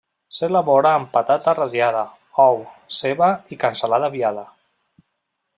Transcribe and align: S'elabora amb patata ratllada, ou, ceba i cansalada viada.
S'elabora 0.35 0.93
amb 0.99 1.11
patata 1.17 1.53
ratllada, 1.59 2.01
ou, 2.45 2.59
ceba 3.01 3.31
i 3.57 3.61
cansalada 3.65 4.13
viada. 4.19 4.49